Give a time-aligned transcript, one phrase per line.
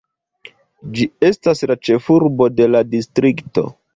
[0.95, 3.67] Ĝi estas la ĉefurbo de la distrikto.